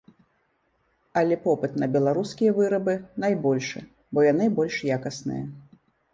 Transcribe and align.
Але 1.19 1.35
попыт 1.43 1.75
на 1.81 1.89
беларускія 1.97 2.55
вырабы 2.61 2.97
найбольшы, 3.25 3.79
бо 4.13 4.19
яны 4.31 4.45
больш 4.59 4.75
якасныя. 4.99 5.45